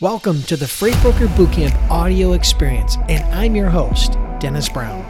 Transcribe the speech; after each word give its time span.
Welcome 0.00 0.44
to 0.44 0.56
the 0.56 0.68
Freight 0.68 0.94
Broker 1.02 1.26
Bootcamp 1.26 1.90
audio 1.90 2.32
experience, 2.34 2.96
and 3.08 3.24
I'm 3.34 3.56
your 3.56 3.68
host, 3.68 4.12
Dennis 4.38 4.68
Brown. 4.68 5.04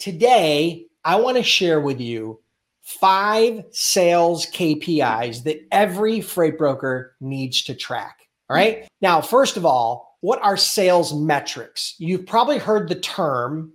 Today, 0.00 0.86
I 1.04 1.14
want 1.14 1.36
to 1.36 1.44
share 1.44 1.80
with 1.80 2.00
you 2.00 2.40
five 2.82 3.64
sales 3.70 4.46
KPIs 4.46 5.44
that 5.44 5.64
every 5.70 6.20
freight 6.20 6.58
broker 6.58 7.14
needs 7.20 7.62
to 7.62 7.76
track. 7.76 8.26
All 8.50 8.56
right. 8.56 8.88
Now, 9.00 9.20
first 9.20 9.56
of 9.56 9.64
all, 9.64 10.18
what 10.22 10.42
are 10.42 10.56
sales 10.56 11.14
metrics? 11.14 11.94
You've 11.98 12.26
probably 12.26 12.58
heard 12.58 12.88
the 12.88 12.96
term 12.96 13.72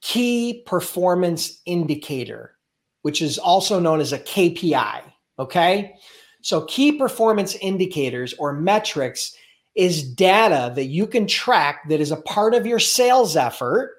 key 0.00 0.62
performance 0.64 1.60
indicator, 1.66 2.56
which 3.02 3.20
is 3.20 3.36
also 3.36 3.78
known 3.78 4.00
as 4.00 4.14
a 4.14 4.18
KPI. 4.18 5.02
Okay. 5.38 5.96
So, 6.46 6.60
key 6.66 6.92
performance 6.92 7.56
indicators 7.56 8.32
or 8.34 8.52
metrics 8.52 9.34
is 9.74 10.04
data 10.04 10.72
that 10.76 10.84
you 10.84 11.08
can 11.08 11.26
track 11.26 11.88
that 11.88 12.00
is 12.00 12.12
a 12.12 12.18
part 12.18 12.54
of 12.54 12.64
your 12.64 12.78
sales 12.78 13.34
effort 13.34 13.96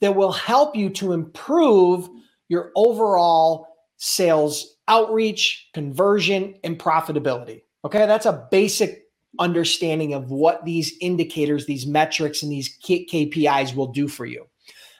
that 0.00 0.16
will 0.16 0.32
help 0.32 0.74
you 0.74 0.90
to 0.90 1.12
improve 1.12 2.08
your 2.48 2.72
overall 2.74 3.68
sales 3.96 4.74
outreach, 4.88 5.68
conversion, 5.72 6.56
and 6.64 6.80
profitability. 6.80 7.62
Okay, 7.84 8.06
that's 8.06 8.26
a 8.26 8.48
basic 8.50 9.04
understanding 9.38 10.14
of 10.14 10.32
what 10.32 10.64
these 10.64 10.94
indicators, 11.00 11.64
these 11.64 11.86
metrics, 11.86 12.42
and 12.42 12.50
these 12.50 12.76
KPIs 12.80 13.72
will 13.72 13.92
do 13.92 14.08
for 14.08 14.26
you. 14.26 14.48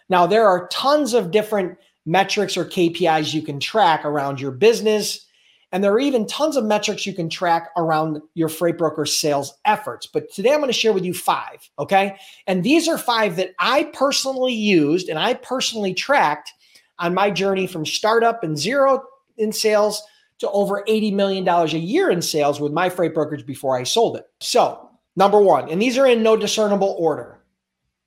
Now, 0.09 0.29
there 0.29 0.47
are 0.47 0.69
tons 0.69 1.13
of 1.13 1.33
different 1.33 1.77
metrics 2.05 2.57
or 2.57 2.65
KPIs 2.65 3.35
you 3.35 3.43
can 3.43 3.59
track 3.59 4.05
around 4.05 4.41
your 4.41 4.53
business 4.53 5.26
and 5.77 5.85
there 5.85 5.93
are 5.93 6.01
even 6.01 6.27
tons 6.27 6.57
of 6.57 6.65
metrics 6.65 7.05
you 7.05 7.13
can 7.13 7.29
track 7.29 7.69
around 7.77 8.23
your 8.33 8.49
freight 8.49 8.79
broker 8.79 9.05
sales 9.05 9.53
efforts. 9.67 10.07
But 10.07 10.33
today 10.33 10.55
I'm 10.55 10.61
going 10.61 10.69
to 10.69 10.73
share 10.73 10.95
with 10.95 11.05
you 11.05 11.13
five. 11.13 11.69
Okay. 11.79 12.17
And 12.47 12.65
these 12.65 12.89
are 12.89 12.97
five 12.97 13.37
that 13.37 13.51
I 13.59 13.85
personally 13.93 14.55
used 14.55 15.11
and 15.11 15.19
I 15.19 15.35
personally 15.35 15.93
tracked 15.93 16.51
on 16.99 17.13
my 17.13 17.31
journey 17.31 17.67
from 17.67 17.85
startup 17.85 18.43
and 18.43 18.57
zero 18.57 19.05
in 19.37 19.53
sales 19.53 20.03
to 20.39 20.49
over 20.49 20.83
$80 20.89 21.13
million 21.13 21.47
a 21.47 21.67
year 21.67 22.09
in 22.09 22.23
sales 22.23 22.59
with 22.59 22.73
my 22.73 22.89
freight 22.89 23.13
brokerage 23.13 23.45
before 23.45 23.79
I 23.79 23.83
sold 23.83 24.17
it. 24.17 24.25
So, 24.41 24.89
number 25.15 25.39
one, 25.39 25.69
and 25.69 25.83
these 25.83 25.99
are 25.99 26.07
in 26.07 26.23
no 26.23 26.39
discernible 26.39 26.97
order. 26.99 27.43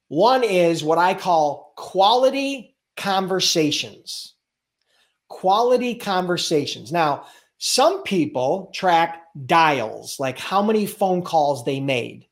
One 0.07 0.43
is 0.43 0.83
what 0.83 0.97
I 0.97 1.13
call 1.13 1.73
quality 1.77 2.75
conversations. 2.97 4.33
Quality 5.27 5.93
conversations. 5.93 6.91
Now, 6.91 7.27
some 7.59 8.03
people 8.03 8.71
track 8.73 9.21
dials, 9.45 10.19
like 10.19 10.39
how 10.39 10.61
many 10.63 10.85
phone 10.85 11.21
calls 11.21 11.63
they 11.63 11.79
made. 11.79 12.25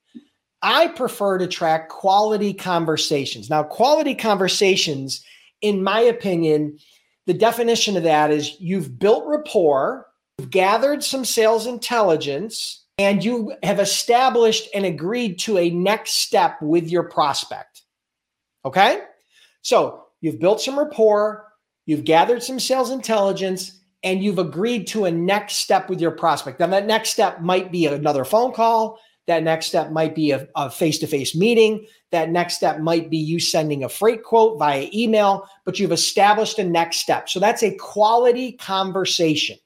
I 0.61 0.87
prefer 0.87 1.37
to 1.37 1.47
track 1.47 1.89
quality 1.89 2.53
conversations. 2.53 3.49
Now, 3.49 3.63
quality 3.63 4.15
conversations, 4.15 5.23
in 5.61 5.83
my 5.83 5.99
opinion, 5.99 6.79
the 7.27 7.33
definition 7.33 7.97
of 7.97 8.03
that 8.03 8.31
is 8.31 8.59
you've 8.59 8.97
built 8.97 9.25
rapport, 9.27 10.07
you've 10.39 10.49
gathered 10.49 11.03
some 11.03 11.25
sales 11.25 11.67
intelligence, 11.67 12.85
and 12.97 13.23
you 13.23 13.53
have 13.63 13.79
established 13.79 14.69
and 14.73 14.85
agreed 14.85 15.39
to 15.39 15.57
a 15.57 15.69
next 15.69 16.13
step 16.13 16.59
with 16.61 16.89
your 16.89 17.03
prospect. 17.03 17.83
Okay? 18.65 19.01
So 19.61 20.05
you've 20.21 20.39
built 20.39 20.61
some 20.61 20.79
rapport, 20.79 21.45
you've 21.85 22.05
gathered 22.05 22.41
some 22.41 22.59
sales 22.59 22.91
intelligence, 22.91 23.76
and 24.03 24.23
you've 24.23 24.39
agreed 24.39 24.87
to 24.87 25.05
a 25.05 25.11
next 25.11 25.55
step 25.55 25.89
with 25.89 25.99
your 25.99 26.11
prospect. 26.11 26.59
Now, 26.59 26.67
that 26.67 26.85
next 26.85 27.09
step 27.09 27.41
might 27.41 27.71
be 27.71 27.85
another 27.87 28.25
phone 28.25 28.53
call. 28.53 28.99
That 29.25 29.43
next 29.43 29.65
step 29.65 29.91
might 29.91 30.15
be 30.15 30.31
a 30.31 30.69
face 30.71 30.99
to 30.99 31.07
face 31.07 31.35
meeting. 31.35 31.85
That 32.11 32.29
next 32.29 32.55
step 32.55 32.79
might 32.79 33.09
be 33.09 33.17
you 33.17 33.39
sending 33.41 33.83
a 33.83 33.89
freight 33.89 34.23
quote 34.23 34.57
via 34.57 34.87
email, 34.93 35.49
but 35.65 35.79
you've 35.79 35.91
established 35.91 36.59
a 36.59 36.63
next 36.63 36.97
step. 36.97 37.27
So 37.27 37.39
that's 37.39 37.63
a 37.63 37.75
quality 37.75 38.53
conversation 38.53 39.57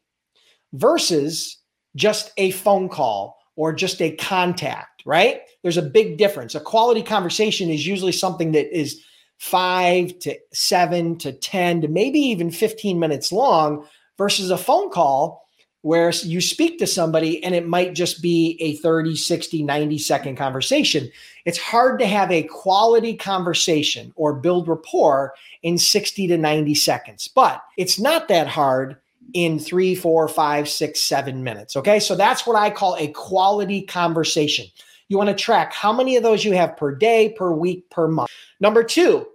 versus 0.74 1.58
just 1.96 2.32
a 2.38 2.52
phone 2.52 2.90
call 2.90 3.38
or 3.56 3.74
just 3.74 4.02
a 4.02 4.16
contact, 4.16 5.04
right? 5.06 5.42
There's 5.62 5.78
a 5.78 5.84
big 5.84 6.18
difference. 6.18 6.56
A 6.56 6.60
quality 6.60 7.04
conversation 7.04 7.70
is 7.70 7.86
usually 7.86 8.14
something 8.14 8.54
that 8.54 8.76
is 8.76 9.04
five 9.38 10.18
to 10.20 10.36
seven 10.54 11.18
to 11.20 11.34
10 11.34 11.82
to 11.82 11.88
maybe 11.88 12.20
even 12.20 12.50
15 12.50 12.98
minutes 12.98 13.32
long 13.32 13.86
versus 14.22 14.52
a 14.52 14.58
phone 14.58 14.92
call 14.92 15.48
where 15.82 16.12
you 16.12 16.40
speak 16.40 16.78
to 16.78 16.86
somebody 16.86 17.44
and 17.44 17.56
it 17.56 17.68
might 17.68 17.96
just 17.96 18.22
be 18.22 18.56
a 18.60 18.76
30, 18.76 19.16
60, 19.16 19.64
90 19.64 19.98
second 19.98 20.36
conversation. 20.36 21.10
It's 21.46 21.58
hard 21.58 21.98
to 21.98 22.06
have 22.06 22.32
a 22.32 22.44
quality 22.44 23.16
conversation 23.16 24.14
or 24.16 24.36
build 24.36 24.68
rapport 24.68 25.34
in 25.64 25.80
60 25.80 26.28
to 26.28 26.38
90 26.38 26.76
seconds, 26.76 27.30
but 27.30 27.64
it's 27.80 28.00
not 28.00 28.28
that 28.28 28.48
hard 28.48 28.98
in 29.34 29.58
three, 29.58 29.96
four, 29.96 30.28
five, 30.28 30.70
six, 30.70 31.02
seven 31.02 31.44
minutes. 31.44 31.76
Okay. 31.76 32.00
So 32.00 32.14
that's 32.14 32.46
what 32.46 32.56
I 32.56 32.70
call 32.70 32.96
a 32.98 33.08
quality 33.08 33.82
conversation. 33.82 34.68
You 35.08 35.18
want 35.18 35.32
to 35.32 35.36
track 35.36 35.74
how 35.74 35.92
many 35.92 36.16
of 36.16 36.22
those 36.22 36.46
you 36.46 36.52
have 36.52 36.78
per 36.78 36.94
day, 36.94 37.34
per 37.36 37.52
week, 37.52 37.90
per 37.90 38.08
month. 38.08 38.30
Number 38.60 38.84
two, 38.84 39.26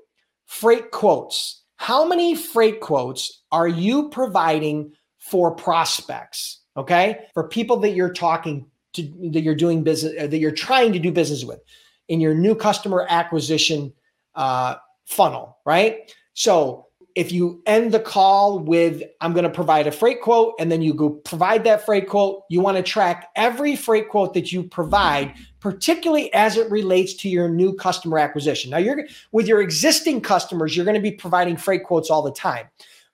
freight 0.47 0.93
quotes. 0.93 1.63
How 1.77 2.07
many 2.07 2.35
freight 2.35 2.81
quotes 2.81 3.43
are 3.53 3.69
you 3.69 4.09
providing 4.09 4.93
for 5.19 5.55
prospects? 5.55 6.61
Okay. 6.77 7.27
For 7.35 7.49
people 7.49 7.79
that 7.79 7.91
you're 7.91 8.13
talking 8.13 8.67
to, 8.95 9.31
that 9.33 9.43
you're 9.43 9.55
doing 9.55 9.83
business, 9.83 10.15
uh, 10.19 10.27
that 10.27 10.39
you're 10.39 10.51
trying 10.51 10.93
to 10.93 10.99
do 10.99 11.11
business 11.13 11.45
with 11.45 11.61
in 12.09 12.21
your 12.21 12.35
new 12.35 12.55
customer 12.55 13.07
acquisition 13.09 13.93
uh, 14.35 14.77
funnel, 15.05 15.59
right? 15.65 16.13
So 16.35 16.86
if 17.17 17.33
you 17.33 17.63
end 17.67 17.93
the 17.93 17.99
call 17.99 18.61
with 18.61 19.03
i'm 19.21 19.33
going 19.33 19.43
to 19.43 19.51
provide 19.51 19.87
a 19.87 19.91
freight 19.91 20.21
quote 20.21 20.55
and 20.61 20.71
then 20.71 20.83
you 20.83 20.95
go 20.95 21.11
provide 21.11 21.65
that 21.65 21.85
freight 21.85 22.09
quote 22.09 22.45
you 22.49 22.61
want 22.61 22.77
to 22.77 22.83
track 22.83 23.31
every 23.35 23.75
freight 23.75 24.09
quote 24.09 24.35
that 24.35 24.53
you 24.53 24.63
provide 24.63 25.35
particularly 25.59 26.33
as 26.33 26.57
it 26.57 26.71
relates 26.71 27.15
to 27.15 27.29
your 27.29 27.49
new 27.49 27.75
customer 27.75 28.21
acquisition. 28.21 28.71
Now 28.71 28.77
you're 28.77 29.05
with 29.33 29.49
your 29.49 29.61
existing 29.61 30.21
customers 30.21 30.77
you're 30.77 30.85
going 30.85 30.95
to 30.95 31.01
be 31.01 31.11
providing 31.11 31.57
freight 31.57 31.83
quotes 31.85 32.11
all 32.11 32.23
the 32.23 32.31
time 32.31 32.67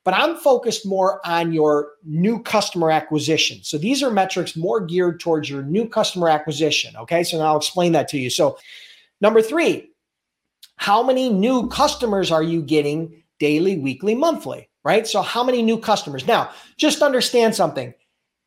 but 0.04 0.14
i'm 0.14 0.36
focused 0.36 0.84
more 0.84 1.24
on 1.24 1.52
your 1.52 1.92
new 2.04 2.42
customer 2.42 2.90
acquisition. 2.90 3.60
So 3.62 3.78
these 3.78 4.02
are 4.02 4.10
metrics 4.10 4.56
more 4.56 4.84
geared 4.84 5.20
towards 5.20 5.48
your 5.48 5.62
new 5.62 5.88
customer 5.88 6.28
acquisition 6.28 6.94
okay? 6.96 7.22
So 7.22 7.38
now 7.38 7.44
i'll 7.44 7.56
explain 7.56 7.92
that 7.92 8.08
to 8.08 8.18
you. 8.18 8.28
So 8.28 8.58
number 9.20 9.40
three 9.40 9.88
how 10.76 11.00
many 11.00 11.28
new 11.28 11.68
customers 11.68 12.32
are 12.32 12.42
you 12.42 12.60
getting 12.60 13.21
daily, 13.42 13.76
weekly, 13.76 14.14
monthly, 14.14 14.68
right? 14.84 15.04
So, 15.04 15.20
how 15.20 15.42
many 15.42 15.62
new 15.62 15.76
customers? 15.76 16.28
Now, 16.28 16.52
just 16.76 17.02
understand 17.02 17.56
something. 17.56 17.92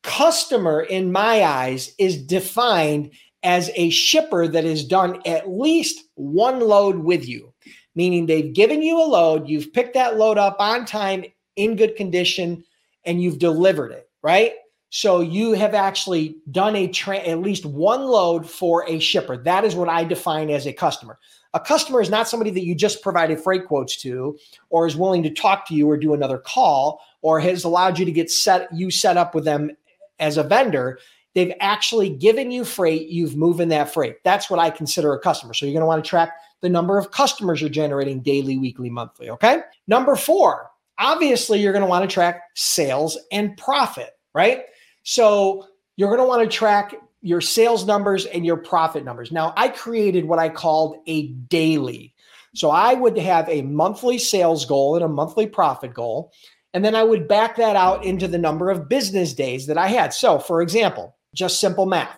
Customer, 0.03 0.79
in 0.79 1.11
my 1.11 1.43
eyes, 1.43 1.93
is 1.99 2.17
defined 2.17 3.11
as 3.43 3.69
a 3.75 3.89
shipper 3.89 4.47
that 4.47 4.63
has 4.63 4.85
done 4.85 5.21
at 5.25 5.49
least 5.49 6.01
one 6.15 6.61
load 6.61 6.99
with 6.99 7.27
you, 7.27 7.53
meaning 7.93 8.25
they've 8.25 8.53
given 8.53 8.81
you 8.81 8.97
a 8.97 9.03
load, 9.03 9.49
you've 9.49 9.73
picked 9.73 9.95
that 9.95 10.15
load 10.15 10.37
up 10.37 10.55
on 10.59 10.85
time, 10.85 11.25
in 11.57 11.75
good 11.75 11.97
condition, 11.97 12.63
and 13.03 13.21
you've 13.21 13.39
delivered 13.39 13.91
it, 13.91 14.09
right? 14.23 14.53
So 14.89 15.19
you 15.19 15.53
have 15.53 15.73
actually 15.73 16.37
done 16.51 16.75
a 16.75 16.87
tra- 16.87 17.17
at 17.17 17.41
least 17.41 17.65
one 17.65 18.05
load 18.05 18.49
for 18.49 18.87
a 18.87 18.99
shipper. 18.99 19.37
That 19.37 19.65
is 19.65 19.75
what 19.75 19.89
I 19.89 20.03
define 20.03 20.49
as 20.49 20.65
a 20.67 20.73
customer. 20.73 21.19
A 21.53 21.59
customer 21.59 22.01
is 22.01 22.09
not 22.09 22.27
somebody 22.27 22.51
that 22.51 22.65
you 22.65 22.75
just 22.75 23.01
provided 23.01 23.39
freight 23.39 23.65
quotes 23.65 23.95
to, 24.01 24.37
or 24.69 24.85
is 24.85 24.95
willing 24.95 25.23
to 25.23 25.29
talk 25.29 25.67
to 25.67 25.73
you 25.73 25.89
or 25.89 25.97
do 25.97 26.13
another 26.13 26.37
call, 26.37 27.01
or 27.21 27.39
has 27.39 27.63
allowed 27.63 27.97
you 27.97 28.05
to 28.05 28.11
get 28.11 28.29
set 28.29 28.67
you 28.73 28.91
set 28.91 29.17
up 29.17 29.33
with 29.33 29.45
them 29.45 29.71
as 30.19 30.37
a 30.37 30.43
vendor. 30.43 30.99
They've 31.33 31.53
actually 31.59 32.09
given 32.09 32.51
you 32.51 32.63
freight, 32.63 33.07
you've 33.07 33.35
moving 33.35 33.69
that 33.69 33.93
freight. 33.93 34.23
That's 34.23 34.49
what 34.49 34.59
I 34.59 34.69
consider 34.69 35.13
a 35.13 35.19
customer. 35.19 35.53
So 35.53 35.65
you're 35.65 35.73
going 35.73 35.81
to 35.81 35.87
want 35.87 36.03
to 36.03 36.09
track 36.09 36.33
the 36.61 36.69
number 36.69 36.97
of 36.97 37.11
customers 37.11 37.59
you're 37.59 37.69
generating 37.69 38.21
daily, 38.21 38.57
weekly, 38.57 38.89
monthly. 38.89 39.29
Okay. 39.29 39.59
Number 39.87 40.15
four, 40.15 40.71
obviously, 40.97 41.59
you're 41.59 41.73
going 41.73 41.83
to 41.83 41.89
want 41.89 42.09
to 42.09 42.13
track 42.13 42.43
sales 42.53 43.17
and 43.31 43.57
profit, 43.57 44.11
right? 44.33 44.63
So 45.05 45.67
you're 45.95 46.09
going 46.09 46.19
to 46.19 46.27
want 46.27 46.49
to 46.49 46.57
track 46.57 46.95
your 47.21 47.39
sales 47.39 47.85
numbers 47.85 48.25
and 48.25 48.45
your 48.45 48.57
profit 48.57 49.05
numbers. 49.05 49.31
Now, 49.31 49.53
I 49.55 49.69
created 49.69 50.25
what 50.25 50.39
I 50.39 50.49
called 50.49 50.97
a 51.07 51.27
daily. 51.27 52.13
So 52.55 52.71
I 52.71 52.93
would 52.93 53.17
have 53.17 53.47
a 53.47 53.61
monthly 53.61 54.17
sales 54.17 54.65
goal 54.65 54.95
and 54.95 55.05
a 55.05 55.09
monthly 55.09 55.47
profit 55.47 55.93
goal. 55.93 56.31
And 56.73 56.83
then 56.83 56.95
I 56.95 57.03
would 57.03 57.27
back 57.27 57.55
that 57.55 57.75
out 57.75 58.03
into 58.03 58.27
the 58.27 58.37
number 58.37 58.69
of 58.69 58.89
business 58.89 59.33
days 59.33 59.67
that 59.67 59.77
I 59.77 59.87
had. 59.87 60.13
So, 60.13 60.39
for 60.39 60.61
example, 60.61 61.15
just 61.33 61.59
simple 61.59 61.85
math. 61.85 62.17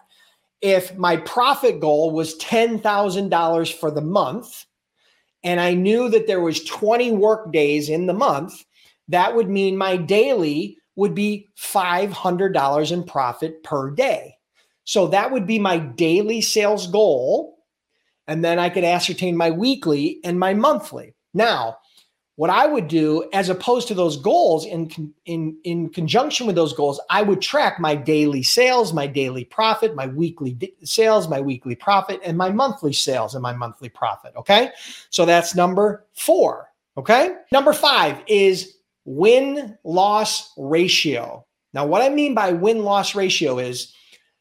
If 0.62 0.98
my 0.98 1.18
profit 1.18 1.80
goal 1.80 2.12
was 2.12 2.38
$10,000 2.40 3.74
for 3.74 3.92
the 3.92 4.02
month, 4.02 4.66
and 5.44 5.60
I 5.60 5.74
knew 5.74 6.10
that 6.10 6.26
there 6.26 6.42
was 6.42 6.64
20 6.64 7.12
work 7.12 7.52
days 7.52 7.90
in 7.90 8.08
the 8.08 8.14
month, 8.14 8.66
that 9.10 9.36
would 9.36 9.50
mean 9.50 9.78
my 9.78 9.98
daily 9.98 10.78
would 10.98 11.16
be 11.16 11.48
$500 11.58 12.92
in 12.92 13.04
profit 13.04 13.64
per 13.64 13.92
day. 13.92 14.38
So 14.84 15.08
that 15.08 15.32
would 15.32 15.48
be 15.48 15.60
my 15.60 15.78
daily 15.78 16.42
sales 16.42 16.88
goal. 16.88 17.60
And 18.28 18.44
then 18.44 18.60
I 18.60 18.70
could 18.70 18.84
ascertain 18.84 19.38
my 19.38 19.52
weekly 19.52 20.20
and 20.24 20.38
my 20.38 20.54
monthly. 20.54 21.14
Now, 21.34 21.78
what 22.38 22.50
I 22.52 22.68
would 22.68 22.88
do, 22.88 23.28
as 23.34 23.50
opposed 23.50 23.88
to 23.88 23.96
those 23.96 24.16
goals, 24.16 24.66
in 24.66 25.14
in 25.26 25.58
in 25.64 25.90
conjunction 25.90 26.46
with 26.46 26.56
those 26.56 26.72
goals, 26.74 27.02
I 27.10 27.24
would 27.24 27.42
track 27.42 27.80
my 27.80 27.96
daily 27.96 28.44
sales, 28.44 28.94
my 28.94 29.08
daily 29.08 29.44
profit, 29.44 29.96
my 29.96 30.06
weekly 30.06 30.56
sales, 30.84 31.28
my 31.28 31.42
weekly 31.42 31.76
profit, 31.76 32.20
and 32.24 32.38
my 32.38 32.52
monthly 32.52 32.94
sales 32.94 33.34
and 33.34 33.42
my 33.42 33.54
monthly 33.54 33.90
profit. 33.90 34.34
Okay, 34.36 34.70
so 35.10 35.26
that's 35.26 35.56
number 35.56 36.06
four. 36.14 36.70
Okay, 36.96 37.36
number 37.52 37.74
five 37.74 38.22
is 38.28 38.77
win 39.08 39.78
loss 39.86 40.54
ratio. 40.58 41.46
Now, 41.74 41.86
what 41.86 42.02
I 42.02 42.10
mean 42.10 42.36
by 42.36 42.52
win 42.52 42.84
loss 42.84 43.16
ratio 43.16 43.58
is 43.58 43.94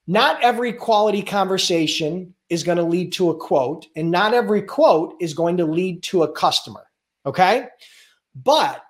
not 0.08 0.42
every 0.42 0.72
quality 0.72 1.22
conversation 1.22 2.34
is 2.50 2.64
going 2.64 2.78
to 2.78 2.84
lead 2.84 3.12
to 3.12 3.30
a 3.30 3.36
quote, 3.36 3.86
and 3.96 4.10
not 4.10 4.34
every 4.34 4.62
quote 4.62 5.14
is 5.20 5.34
going 5.34 5.56
to 5.56 5.64
lead 5.64 6.02
to 6.04 6.24
a 6.24 6.32
customer. 6.32 6.84
Okay. 7.24 7.68
But 8.34 8.82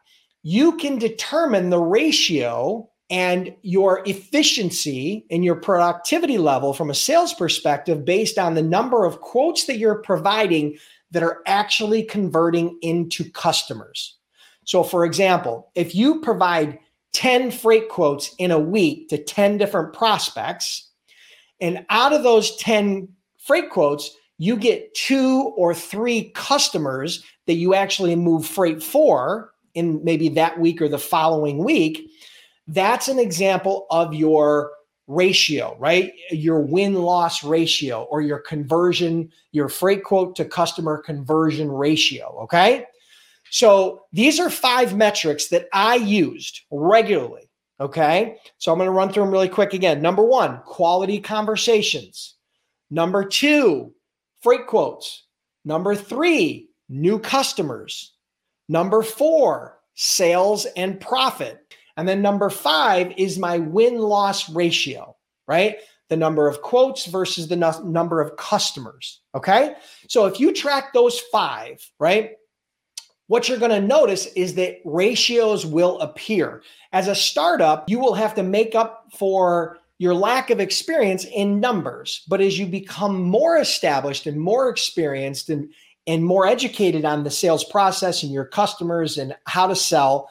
you 0.42 0.76
can 0.76 0.98
determine 0.98 1.70
the 1.70 1.80
ratio 1.80 2.88
and 3.10 3.54
your 3.62 4.02
efficiency 4.06 5.26
and 5.30 5.44
your 5.44 5.56
productivity 5.56 6.38
level 6.38 6.72
from 6.72 6.90
a 6.90 6.94
sales 6.94 7.34
perspective 7.34 8.04
based 8.04 8.38
on 8.38 8.54
the 8.54 8.62
number 8.62 9.04
of 9.04 9.20
quotes 9.20 9.66
that 9.66 9.78
you're 9.78 10.02
providing 10.02 10.76
that 11.10 11.22
are 11.22 11.42
actually 11.46 12.02
converting 12.02 12.78
into 12.82 13.30
customers. 13.30 14.16
So, 14.66 14.82
for 14.82 15.04
example, 15.04 15.70
if 15.74 15.94
you 15.94 16.20
provide 16.20 16.78
10 17.14 17.50
freight 17.50 17.88
quotes 17.88 18.34
in 18.38 18.50
a 18.50 18.58
week 18.58 19.08
to 19.08 19.16
10 19.16 19.56
different 19.56 19.94
prospects, 19.94 20.90
and 21.60 21.86
out 21.88 22.12
of 22.12 22.22
those 22.22 22.54
10 22.56 23.08
freight 23.38 23.70
quotes, 23.70 24.10
you 24.38 24.56
get 24.56 24.92
two 24.94 25.54
or 25.56 25.72
three 25.72 26.30
customers 26.34 27.24
that 27.46 27.54
you 27.54 27.74
actually 27.74 28.16
move 28.16 28.44
freight 28.44 28.82
for 28.82 29.52
in 29.74 30.02
maybe 30.04 30.28
that 30.30 30.58
week 30.58 30.82
or 30.82 30.88
the 30.88 30.98
following 30.98 31.64
week, 31.64 32.10
that's 32.66 33.08
an 33.08 33.18
example 33.18 33.86
of 33.90 34.12
your 34.14 34.72
ratio, 35.06 35.76
right? 35.78 36.12
Your 36.30 36.60
win 36.60 36.94
loss 36.94 37.44
ratio 37.44 38.02
or 38.10 38.20
your 38.20 38.40
conversion, 38.40 39.30
your 39.52 39.68
freight 39.68 40.02
quote 40.02 40.34
to 40.36 40.44
customer 40.44 40.98
conversion 40.98 41.70
ratio. 41.70 42.36
Okay. 42.42 42.84
So 43.50 44.02
these 44.12 44.40
are 44.40 44.50
five 44.50 44.96
metrics 44.96 45.48
that 45.48 45.68
I 45.72 45.96
used 45.96 46.62
regularly. 46.70 47.50
Okay. 47.80 48.36
So 48.58 48.72
I'm 48.72 48.78
going 48.78 48.86
to 48.86 48.92
run 48.92 49.12
through 49.12 49.24
them 49.24 49.32
really 49.32 49.48
quick 49.48 49.74
again. 49.74 50.00
Number 50.00 50.22
one, 50.22 50.60
quality 50.64 51.20
conversations. 51.20 52.34
Number 52.90 53.24
two, 53.24 53.92
freight 54.42 54.66
quotes. 54.66 55.24
Number 55.64 55.94
three, 55.94 56.70
new 56.88 57.18
customers. 57.18 58.14
Number 58.68 59.02
four, 59.02 59.78
sales 59.94 60.66
and 60.76 61.00
profit. 61.00 61.74
And 61.96 62.08
then 62.08 62.22
number 62.22 62.50
five 62.50 63.12
is 63.16 63.38
my 63.38 63.58
win 63.58 63.98
loss 63.98 64.48
ratio, 64.50 65.16
right? 65.46 65.76
The 66.08 66.16
number 66.16 66.46
of 66.46 66.62
quotes 66.62 67.06
versus 67.06 67.48
the 67.48 67.56
number 67.84 68.20
of 68.20 68.36
customers. 68.36 69.20
Okay. 69.34 69.74
So 70.08 70.26
if 70.26 70.38
you 70.38 70.52
track 70.52 70.92
those 70.92 71.18
five, 71.18 71.84
right? 71.98 72.32
What 73.28 73.48
you're 73.48 73.58
going 73.58 73.72
to 73.72 73.80
notice 73.80 74.26
is 74.34 74.54
that 74.54 74.80
ratios 74.84 75.66
will 75.66 75.98
appear. 76.00 76.62
As 76.92 77.08
a 77.08 77.14
startup, 77.14 77.88
you 77.90 77.98
will 77.98 78.14
have 78.14 78.34
to 78.36 78.42
make 78.42 78.74
up 78.74 79.06
for 79.12 79.78
your 79.98 80.14
lack 80.14 80.50
of 80.50 80.60
experience 80.60 81.24
in 81.24 81.58
numbers. 81.58 82.24
But 82.28 82.40
as 82.40 82.58
you 82.58 82.66
become 82.66 83.22
more 83.22 83.58
established 83.58 84.26
and 84.26 84.40
more 84.40 84.68
experienced 84.68 85.50
and, 85.50 85.70
and 86.06 86.24
more 86.24 86.46
educated 86.46 87.04
on 87.04 87.24
the 87.24 87.30
sales 87.30 87.64
process 87.64 88.22
and 88.22 88.30
your 88.30 88.44
customers 88.44 89.18
and 89.18 89.34
how 89.46 89.66
to 89.66 89.74
sell, 89.76 90.28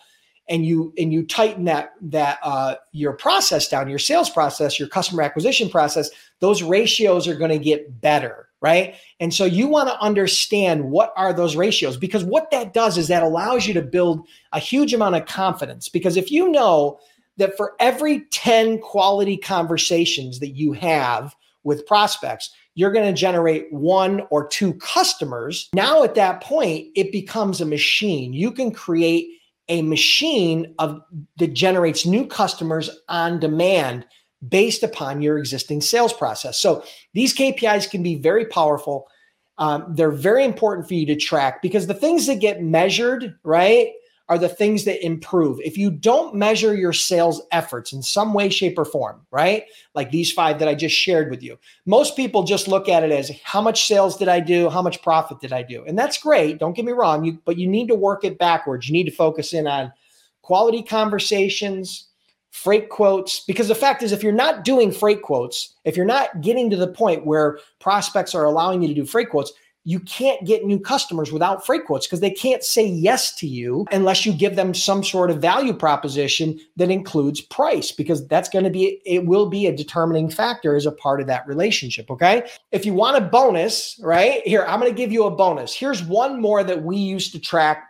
and 0.48 0.66
you 0.66 0.94
and 0.98 1.12
you 1.12 1.26
tighten 1.26 1.66
that 1.66 1.94
that 2.02 2.38
uh, 2.44 2.76
your 2.92 3.14
process 3.14 3.68
down, 3.68 3.90
your 3.90 4.00
sales 4.00 4.30
process, 4.30 4.80
your 4.80 4.88
customer 4.88 5.24
acquisition 5.24 5.70
process, 5.70 6.10
those 6.40 6.62
ratios 6.62 7.28
are 7.28 7.36
going 7.36 7.52
to 7.52 7.58
get 7.58 8.00
better, 8.00 8.48
right? 8.66 8.96
And 9.20 9.32
so 9.32 9.46
you 9.46 9.68
want 9.68 9.90
to 9.90 10.02
understand 10.02 10.86
what 10.86 11.14
are 11.16 11.32
those 11.32 11.56
ratios 11.56 11.98
because 11.98 12.24
what 12.24 12.50
that 12.50 12.74
does 12.74 12.98
is 12.98 13.08
that 13.10 13.22
allows 13.22 13.68
you 13.68 13.76
to 13.76 13.82
build 13.84 14.28
a 14.54 14.60
huge 14.60 14.92
amount 14.92 15.14
of 15.14 15.28
confidence. 15.28 15.88
Because 15.88 16.18
if 16.18 16.32
you 16.32 16.50
know 16.50 17.00
that 17.38 17.56
for 17.56 17.76
every 17.80 18.22
10 18.32 18.80
quality 18.80 19.38
conversations 19.38 20.40
that 20.40 20.56
you 20.56 20.74
have 20.74 21.36
with 21.64 21.86
prospects, 21.86 22.50
you're 22.74 22.92
going 22.92 23.06
to 23.06 23.14
generate 23.14 23.72
one 23.72 24.24
or 24.32 24.48
two 24.48 24.74
customers. 24.76 25.70
Now, 25.76 26.04
at 26.04 26.16
that 26.16 26.42
point, 26.42 26.88
it 26.96 27.12
becomes 27.12 27.62
a 27.62 27.68
machine. 27.68 28.34
You 28.34 28.52
can 28.52 28.72
create 28.72 29.28
a 29.70 29.84
machine 29.84 30.74
of 30.80 31.02
that 31.38 31.54
generates 31.54 32.04
new 32.04 32.26
customers 32.26 32.90
on 33.10 33.40
demand 33.40 34.08
based 34.50 34.84
upon 34.84 35.22
your 35.22 35.38
existing 35.38 35.82
sales 35.82 36.14
process. 36.14 36.58
So 36.58 36.84
these 37.14 37.36
KPIs 37.36 37.90
can 37.90 38.04
be 38.04 38.16
very 38.16 38.46
powerful. 38.46 39.08
Um, 39.58 39.86
they're 39.96 40.12
very 40.12 40.44
important 40.44 40.88
for 40.88 40.94
you 40.94 41.06
to 41.08 41.16
track 41.16 41.62
because 41.62 41.88
the 41.88 41.94
things 41.94 42.28
that 42.28 42.40
get 42.40 42.62
measured, 42.62 43.38
right? 43.44 43.90
are 44.28 44.40
the 44.40 44.50
things 44.50 44.86
that 44.86 45.06
improve. 45.06 45.60
If 45.64 45.78
you 45.78 45.92
don't 45.92 46.34
measure 46.34 46.74
your 46.74 46.94
sales 46.94 47.42
efforts 47.52 47.94
in 47.94 48.02
some 48.02 48.34
way, 48.34 48.50
shape, 48.50 48.78
or 48.78 48.86
form, 48.86 49.22
right? 49.30 49.66
Like 49.94 50.10
these 50.10 50.32
five 50.32 50.58
that 50.60 50.68
I 50.68 50.74
just 50.74 50.96
shared 50.96 51.30
with 51.30 51.44
you, 51.44 51.60
most 51.86 52.16
people 52.16 52.44
just 52.44 52.68
look 52.68 52.90
at 52.90 53.04
it 53.04 53.12
as 53.12 53.32
how 53.44 53.62
much 53.62 53.86
sales 53.86 54.18
did 54.18 54.28
I 54.28 54.40
do? 54.40 54.70
How 54.70 54.82
much 54.82 55.04
profit 55.04 55.40
did 55.42 55.54
I 55.54 55.62
do? 55.62 55.86
And 55.86 55.98
that's 55.98 56.18
great. 56.18 56.58
Don't 56.58 56.76
get 56.76 56.86
me 56.86 56.92
wrong, 56.92 57.24
you, 57.24 57.40
but 57.46 57.58
you 57.58 57.68
need 57.68 57.88
to 57.90 57.96
work 57.96 58.24
it 58.24 58.40
backwards. 58.40 58.88
You 58.88 58.94
need 58.94 59.06
to 59.06 59.12
focus 59.12 59.54
in 59.54 59.68
on 59.68 59.94
quality 60.42 60.82
conversations, 60.82 62.08
freight 62.56 62.88
quotes, 62.88 63.42
because 63.42 63.68
the 63.68 63.76
fact 63.76 64.02
is, 64.02 64.14
if 64.14 64.24
you're 64.24 64.32
not 64.32 64.64
doing 64.64 64.90
freight 64.90 65.22
quotes, 65.22 65.76
if 65.84 65.98
you're 65.98 66.06
not 66.06 66.40
getting 66.40 66.70
to 66.70 66.78
the 66.78 66.88
point 66.88 67.26
where 67.26 67.60
prospects 67.80 68.34
are 68.34 68.46
allowing 68.46 68.82
you 68.82 68.88
to 68.88 68.94
do 68.94 69.06
freight 69.06 69.30
quotes, 69.30 69.52
you 69.84 70.00
can't 70.00 70.44
get 70.48 70.66
new 70.66 70.80
customers 70.80 71.34
without 71.34 71.66
freight 71.66 71.86
quotes 71.86 72.08
because 72.08 72.22
they 72.22 72.32
can't 72.32 72.64
say 72.64 72.84
yes 72.86 73.36
to 73.36 73.46
you 73.46 73.86
unless 73.92 74.26
you 74.26 74.34
give 74.34 74.56
them 74.56 74.74
some 74.74 75.04
sort 75.04 75.30
of 75.30 75.42
value 75.42 75.74
proposition 75.74 76.58
that 76.78 76.90
includes 76.90 77.42
price 77.42 77.92
because 77.92 78.26
that's 78.28 78.50
going 78.50 78.64
to 78.64 78.72
be 78.72 79.02
it 79.06 79.26
will 79.26 79.48
be 79.48 79.68
a 79.68 79.76
determining 79.76 80.30
factor 80.30 80.76
as 80.76 80.86
a 80.86 80.92
part 80.94 81.20
of 81.20 81.28
that 81.28 81.46
relationship 81.46 82.10
okay? 82.10 82.50
If 82.72 82.86
you 82.86 82.94
want 82.94 83.18
a 83.18 83.22
bonus 83.22 84.00
right 84.02 84.42
here 84.48 84.66
i'm 84.66 84.80
going 84.80 84.92
to 84.92 84.98
give 84.98 85.12
you 85.12 85.26
a 85.26 85.32
bonus. 85.32 85.76
Here's 85.76 86.02
one 86.02 86.42
more 86.42 86.64
that 86.64 86.84
we 86.84 86.96
used 86.96 87.34
to 87.34 87.40
track 87.40 87.84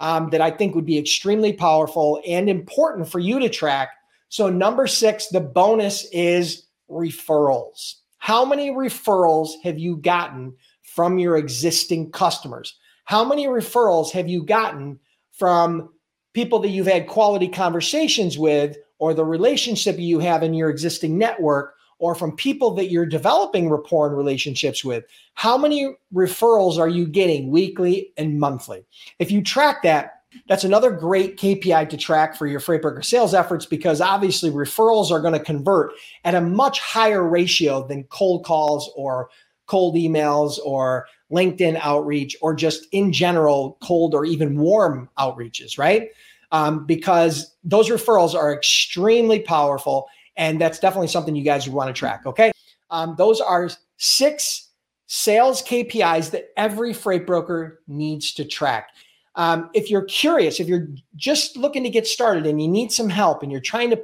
um, 0.00 0.30
that 0.30 0.42
i 0.42 0.50
think 0.50 0.74
would 0.74 0.84
be 0.84 0.98
extremely 0.98 1.54
powerful 1.54 2.20
and 2.26 2.50
important 2.50 3.08
for 3.08 3.18
you 3.18 3.38
to 3.38 3.48
track 3.48 3.90
so 4.30 4.48
number 4.48 4.86
six 4.86 5.26
the 5.28 5.40
bonus 5.40 6.06
is 6.12 6.64
referrals 6.90 7.96
how 8.20 8.44
many 8.44 8.70
referrals 8.70 9.52
have 9.64 9.78
you 9.78 9.96
gotten 9.96 10.54
from 10.82 11.18
your 11.18 11.38
existing 11.38 12.12
customers? 12.12 12.78
How 13.06 13.24
many 13.24 13.46
referrals 13.46 14.12
have 14.12 14.28
you 14.28 14.44
gotten 14.44 15.00
from 15.32 15.88
people 16.34 16.58
that 16.60 16.68
you've 16.68 16.86
had 16.86 17.06
quality 17.06 17.48
conversations 17.48 18.38
with, 18.38 18.76
or 18.98 19.14
the 19.14 19.24
relationship 19.24 19.98
you 19.98 20.18
have 20.18 20.42
in 20.42 20.52
your 20.52 20.68
existing 20.68 21.16
network, 21.16 21.74
or 21.98 22.14
from 22.14 22.36
people 22.36 22.72
that 22.72 22.90
you're 22.90 23.06
developing 23.06 23.70
rapport 23.70 24.06
and 24.06 24.16
relationships 24.16 24.84
with? 24.84 25.04
How 25.32 25.56
many 25.56 25.96
referrals 26.14 26.78
are 26.78 26.90
you 26.90 27.06
getting 27.06 27.50
weekly 27.50 28.12
and 28.18 28.38
monthly? 28.38 28.84
If 29.18 29.30
you 29.30 29.42
track 29.42 29.82
that, 29.84 30.19
that's 30.48 30.64
another 30.64 30.90
great 30.90 31.36
KPI 31.36 31.88
to 31.88 31.96
track 31.96 32.36
for 32.36 32.46
your 32.46 32.60
freight 32.60 32.82
broker 32.82 33.02
sales 33.02 33.34
efforts 33.34 33.66
because 33.66 34.00
obviously 34.00 34.50
referrals 34.50 35.10
are 35.10 35.20
going 35.20 35.34
to 35.34 35.40
convert 35.40 35.92
at 36.24 36.34
a 36.34 36.40
much 36.40 36.80
higher 36.80 37.26
ratio 37.26 37.86
than 37.86 38.04
cold 38.04 38.44
calls 38.44 38.90
or 38.96 39.28
cold 39.66 39.94
emails 39.94 40.58
or 40.64 41.06
LinkedIn 41.30 41.78
outreach 41.82 42.36
or 42.42 42.54
just 42.54 42.86
in 42.92 43.12
general 43.12 43.78
cold 43.82 44.14
or 44.14 44.24
even 44.24 44.58
warm 44.58 45.08
outreaches, 45.18 45.78
right? 45.78 46.08
Um, 46.52 46.84
because 46.86 47.54
those 47.62 47.88
referrals 47.88 48.34
are 48.34 48.52
extremely 48.52 49.40
powerful. 49.40 50.08
And 50.36 50.60
that's 50.60 50.80
definitely 50.80 51.08
something 51.08 51.36
you 51.36 51.44
guys 51.44 51.66
would 51.66 51.74
want 51.74 51.88
to 51.88 51.98
track. 51.98 52.26
Okay. 52.26 52.50
Um, 52.90 53.14
those 53.16 53.40
are 53.40 53.70
six 53.98 54.68
sales 55.06 55.62
KPIs 55.62 56.30
that 56.32 56.50
every 56.56 56.92
freight 56.92 57.26
broker 57.26 57.80
needs 57.86 58.32
to 58.34 58.44
track. 58.44 58.90
Um, 59.36 59.70
if 59.74 59.90
you're 59.90 60.04
curious, 60.04 60.58
if 60.58 60.66
you're 60.66 60.88
just 61.16 61.56
looking 61.56 61.84
to 61.84 61.90
get 61.90 62.06
started 62.06 62.46
and 62.46 62.60
you 62.60 62.68
need 62.68 62.90
some 62.90 63.08
help 63.08 63.42
and 63.42 63.52
you're 63.52 63.60
trying 63.60 63.90
to 63.90 64.02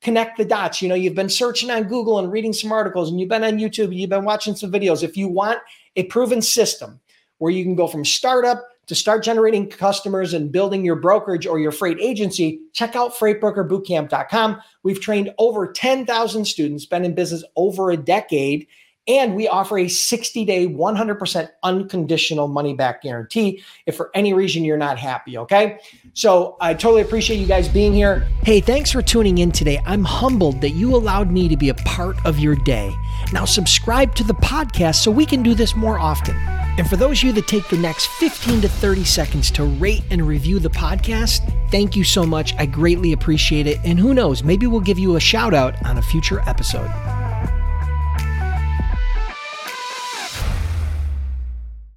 connect 0.00 0.38
the 0.38 0.44
dots. 0.44 0.80
You 0.80 0.88
know, 0.88 0.94
you've 0.94 1.14
been 1.14 1.28
searching 1.28 1.70
on 1.70 1.84
Google 1.84 2.18
and 2.18 2.32
reading 2.32 2.52
some 2.52 2.72
articles, 2.72 3.10
and 3.10 3.20
you've 3.20 3.28
been 3.28 3.44
on 3.44 3.58
YouTube, 3.58 3.86
and 3.86 3.94
you've 3.94 4.10
been 4.10 4.24
watching 4.24 4.56
some 4.56 4.72
videos. 4.72 5.02
If 5.02 5.16
you 5.16 5.28
want 5.28 5.58
a 5.96 6.04
proven 6.04 6.42
system 6.42 7.00
where 7.38 7.52
you 7.52 7.64
can 7.64 7.74
go 7.74 7.86
from 7.86 8.04
startup 8.04 8.64
to 8.86 8.94
start 8.94 9.22
generating 9.22 9.68
customers 9.68 10.34
and 10.34 10.50
building 10.50 10.84
your 10.84 10.96
brokerage 10.96 11.46
or 11.46 11.58
your 11.58 11.72
freight 11.72 11.98
agency, 12.00 12.60
check 12.72 12.96
out 12.96 13.14
freightbrokerbootcamp.com. 13.14 14.60
We've 14.82 15.00
trained 15.00 15.32
over 15.38 15.70
10,000 15.70 16.44
students, 16.44 16.86
been 16.86 17.04
in 17.04 17.14
business 17.14 17.44
over 17.56 17.90
a 17.90 17.96
decade, 17.96 18.66
and 19.10 19.34
we 19.34 19.48
offer 19.48 19.76
a 19.78 19.88
60 19.88 20.44
day, 20.44 20.68
100% 20.68 21.48
unconditional 21.64 22.46
money 22.46 22.74
back 22.74 23.02
guarantee 23.02 23.62
if 23.86 23.96
for 23.96 24.10
any 24.14 24.32
reason 24.32 24.64
you're 24.64 24.76
not 24.76 24.98
happy. 24.98 25.36
Okay. 25.36 25.80
So 26.14 26.56
I 26.60 26.74
totally 26.74 27.02
appreciate 27.02 27.38
you 27.38 27.46
guys 27.46 27.68
being 27.68 27.92
here. 27.92 28.28
Hey, 28.44 28.60
thanks 28.60 28.92
for 28.92 29.02
tuning 29.02 29.38
in 29.38 29.50
today. 29.50 29.80
I'm 29.84 30.04
humbled 30.04 30.60
that 30.60 30.70
you 30.70 30.94
allowed 30.94 31.30
me 31.30 31.48
to 31.48 31.56
be 31.56 31.70
a 31.70 31.74
part 31.74 32.24
of 32.24 32.38
your 32.38 32.54
day. 32.54 32.94
Now, 33.32 33.44
subscribe 33.44 34.14
to 34.14 34.24
the 34.24 34.34
podcast 34.34 34.96
so 34.96 35.10
we 35.10 35.26
can 35.26 35.42
do 35.42 35.54
this 35.54 35.74
more 35.74 35.98
often. 35.98 36.36
And 36.78 36.88
for 36.88 36.96
those 36.96 37.18
of 37.18 37.24
you 37.24 37.32
that 37.32 37.48
take 37.48 37.68
the 37.68 37.76
next 37.76 38.06
15 38.06 38.60
to 38.60 38.68
30 38.68 39.04
seconds 39.04 39.50
to 39.52 39.64
rate 39.64 40.04
and 40.10 40.26
review 40.26 40.60
the 40.60 40.70
podcast, 40.70 41.40
thank 41.70 41.96
you 41.96 42.04
so 42.04 42.24
much. 42.24 42.54
I 42.58 42.66
greatly 42.66 43.12
appreciate 43.12 43.66
it. 43.66 43.78
And 43.84 43.98
who 43.98 44.14
knows, 44.14 44.44
maybe 44.44 44.68
we'll 44.68 44.80
give 44.80 44.98
you 44.98 45.16
a 45.16 45.20
shout 45.20 45.52
out 45.52 45.74
on 45.84 45.98
a 45.98 46.02
future 46.02 46.40
episode. 46.46 46.90